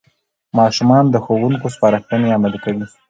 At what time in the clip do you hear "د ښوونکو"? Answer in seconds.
1.09-1.67